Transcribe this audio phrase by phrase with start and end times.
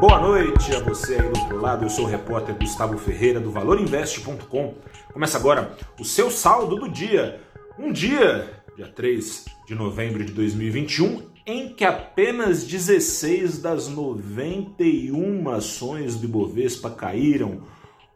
[0.00, 1.84] Boa noite a você aí do outro lado.
[1.84, 4.74] Eu sou o repórter Gustavo Ferreira do ValorInvest.com.
[5.12, 7.42] Começa agora o seu saldo do dia.
[7.78, 16.16] Um dia, dia 3 de novembro de 2021, em que apenas 16 das 91 ações
[16.16, 17.64] do Ibovespa caíram,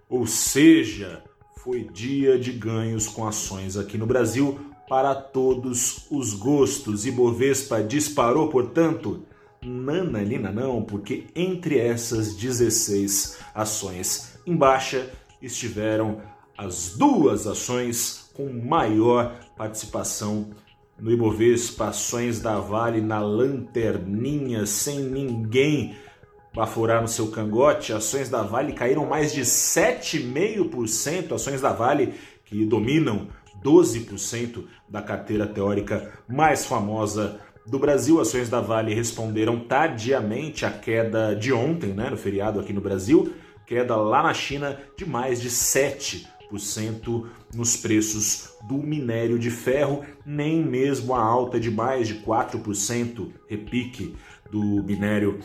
[0.08, 1.22] ou seja,
[1.58, 4.58] foi dia de ganhos com ações aqui no Brasil
[4.88, 7.04] para todos os gostos.
[7.04, 9.26] Ibovespa disparou, portanto,
[9.64, 15.10] Nananina não, porque entre essas 16 ações em baixa
[15.40, 16.20] estiveram
[16.56, 20.50] as duas ações com maior participação
[20.98, 25.96] no Ibovespa, ações da Vale na lanterninha, sem ninguém
[26.54, 27.92] baforar no seu cangote.
[27.92, 33.26] Ações da Vale caíram mais de 7,5%, ações da Vale que dominam
[33.62, 41.34] 12% da carteira teórica mais famosa do Brasil, ações da Vale responderam tardiamente à queda
[41.34, 43.32] de ontem, né, no feriado aqui no Brasil,
[43.66, 46.26] queda lá na China de mais de 7%
[47.54, 54.14] nos preços do minério de ferro, nem mesmo a alta de mais de 4% repique
[54.50, 55.40] do minério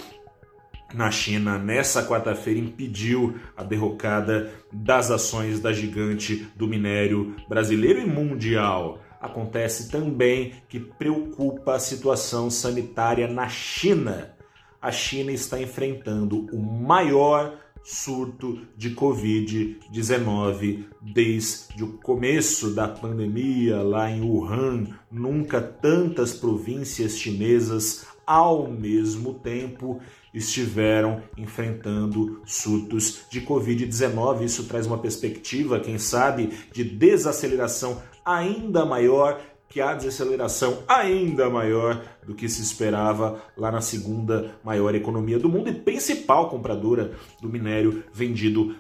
[0.94, 1.58] na China.
[1.58, 9.90] Nessa quarta-feira impediu a derrocada das ações da gigante do minério brasileiro e mundial acontece
[9.90, 14.36] também que preocupa a situação sanitária na China.
[14.82, 24.10] A China está enfrentando o maior surto de Covid-19 desde o começo da pandemia lá
[24.10, 24.88] em Wuhan.
[25.12, 30.00] Nunca tantas províncias chinesas ao mesmo tempo
[30.32, 34.44] estiveram enfrentando surtos de Covid-19.
[34.44, 42.04] Isso traz uma perspectiva, quem sabe, de desaceleração ainda maior que a desaceleração ainda maior
[42.24, 47.50] do que se esperava lá na segunda maior economia do mundo e principal compradora do
[47.50, 48.76] minério vendido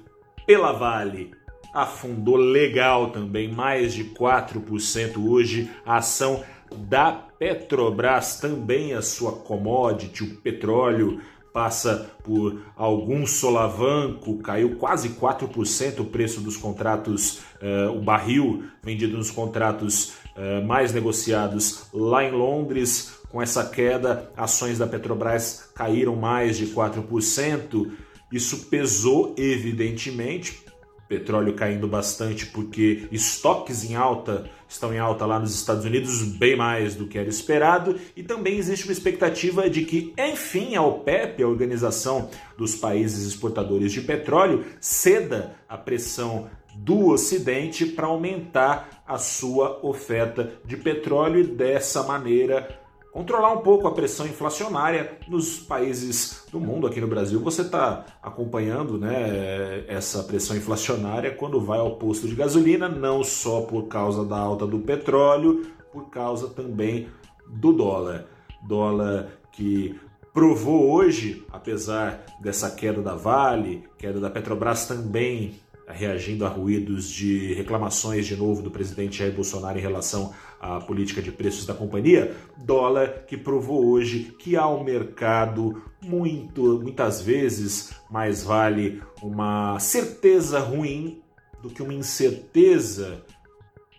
[0.45, 1.31] pela Vale.
[1.73, 6.43] Afundou legal também, mais de 4% hoje a ação
[6.75, 11.21] da Petrobras, também a sua commodity, o petróleo,
[11.53, 19.17] passa por algum solavanco, caiu quase 4% o preço dos contratos, uh, o barril vendido
[19.17, 23.19] nos contratos uh, mais negociados lá em Londres.
[23.29, 27.91] Com essa queda, ações da Petrobras caíram mais de 4%.
[28.31, 30.65] Isso pesou, evidentemente,
[31.09, 36.55] petróleo caindo bastante porque estoques em alta estão em alta lá nos Estados Unidos, bem
[36.55, 41.41] mais do que era esperado, e também existe uma expectativa de que, enfim, a OPEP,
[41.41, 49.17] a Organização dos Países Exportadores de Petróleo, ceda a pressão do Ocidente para aumentar a
[49.17, 52.79] sua oferta de petróleo e dessa maneira
[53.11, 56.87] controlar um pouco a pressão inflacionária nos países do mundo.
[56.87, 62.35] Aqui no Brasil, você está acompanhando né, essa pressão inflacionária quando vai ao posto de
[62.35, 67.07] gasolina, não só por causa da alta do petróleo, por causa também
[67.47, 68.25] do dólar.
[68.67, 69.99] Dólar que
[70.33, 75.59] provou hoje, apesar dessa queda da Vale, queda da Petrobras também
[75.89, 81.21] reagindo a ruídos de reclamações de novo do presidente Jair Bolsonaro em relação à política
[81.21, 88.43] de preços da companhia, dólar que provou hoje que ao mercado muito, muitas vezes mais
[88.43, 91.21] vale uma certeza ruim
[91.61, 93.21] do que uma incerteza.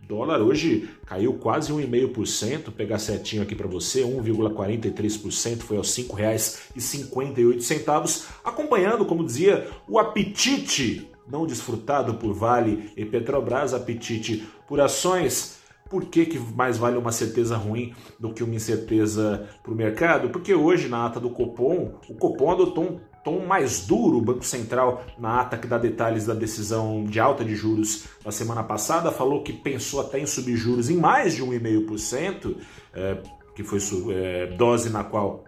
[0.03, 8.25] Dólar hoje caiu quase 1,5%, pegar certinho aqui para você, 1,43% foi aos R$ 5,58,
[8.43, 15.59] acompanhando, como dizia, o apetite não desfrutado por Vale e Petrobras, apetite por ações.
[15.89, 20.31] Por que, que mais vale uma certeza ruim do que uma incerteza para o mercado?
[20.31, 24.45] Porque hoje, na ata do Copom, o Copom adotou um tom mais duro, o Banco
[24.45, 29.11] Central, na ata que dá detalhes da decisão de alta de juros na semana passada,
[29.11, 32.57] falou que pensou até em subir juros em mais de 1,5%,
[32.95, 33.19] é,
[33.55, 33.81] que foi
[34.15, 35.45] é, dose na qual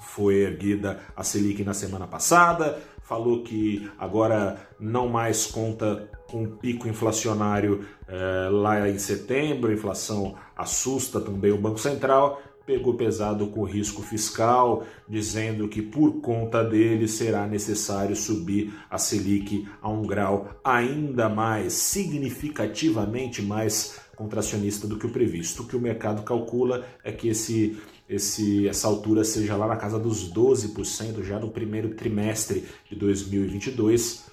[0.00, 6.56] foi erguida a Selic na semana passada, falou que agora não mais conta com um
[6.56, 13.46] pico inflacionário eh, lá em setembro, a inflação assusta também o Banco Central, pegou pesado
[13.46, 19.88] com o risco fiscal, dizendo que por conta dele será necessário subir a Selic a
[19.88, 25.62] um grau ainda mais significativamente mais contracionista do que o previsto.
[25.62, 29.98] O que o mercado calcula é que esse esse, essa altura seja lá na casa
[29.98, 34.26] dos 12% já no primeiro trimestre de 2022,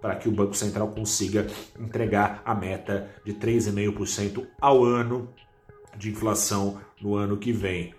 [0.00, 1.46] para que o Banco Central consiga
[1.78, 5.28] entregar a meta de 3,5% ao ano
[5.96, 7.94] de inflação no ano que vem.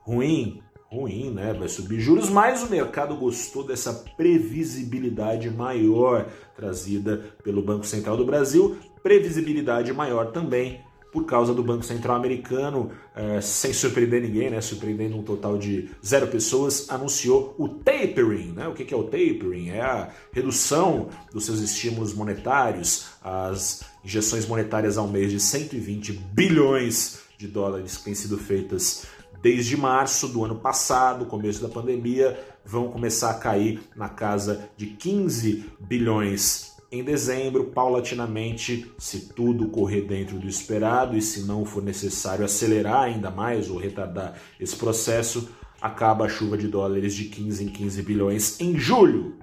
[0.00, 0.62] Ruim?
[0.88, 1.52] ruim, né?
[1.52, 8.24] Vai subir juros, mas o mercado gostou dessa previsibilidade maior trazida pelo Banco Central do
[8.24, 10.85] Brasil, previsibilidade maior também
[11.16, 15.88] por causa do Banco Central americano, é, sem surpreender ninguém, né, surpreendendo um total de
[16.04, 18.52] zero pessoas, anunciou o tapering.
[18.52, 18.68] Né?
[18.68, 19.70] O que é o tapering?
[19.70, 27.20] É a redução dos seus estímulos monetários, as injeções monetárias ao mês de 120 bilhões
[27.38, 29.06] de dólares que têm sido feitas
[29.40, 34.88] desde março do ano passado, começo da pandemia, vão começar a cair na casa de
[34.88, 41.82] 15 bilhões em dezembro, paulatinamente, se tudo correr dentro do esperado e se não for
[41.82, 45.48] necessário acelerar ainda mais ou retardar esse processo,
[45.80, 49.34] acaba a chuva de dólares de 15 em 15 bilhões em julho,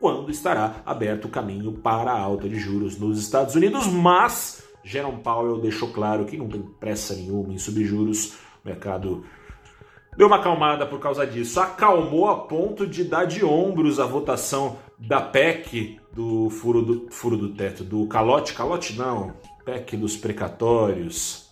[0.00, 5.22] quando estará aberto o caminho para a alta de juros nos Estados Unidos, mas Jerome
[5.22, 8.34] Powell deixou claro que não tem pressa nenhuma em subir juros,
[8.64, 9.24] o mercado
[10.16, 14.78] deu uma acalmada por causa disso, acalmou a ponto de dar de ombros a votação
[14.98, 19.34] da PEC do furo do, furo do teto, do calote, calote não,
[19.64, 21.50] PEC dos precatórios,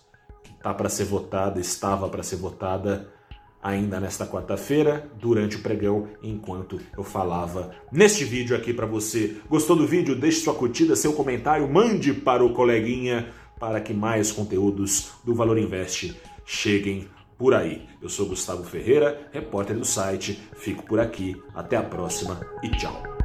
[0.61, 3.13] tá para ser votada, estava para ser votada
[3.61, 9.37] ainda nesta quarta-feira, durante o pregão, enquanto eu falava neste vídeo aqui para você.
[9.49, 10.15] Gostou do vídeo?
[10.15, 15.57] Deixe sua curtida, seu comentário, mande para o coleguinha para que mais conteúdos do Valor
[15.57, 16.15] Invest
[16.45, 17.87] cheguem por aí.
[18.01, 20.41] Eu sou Gustavo Ferreira, repórter do site.
[20.55, 21.35] Fico por aqui.
[21.53, 23.24] Até a próxima e tchau.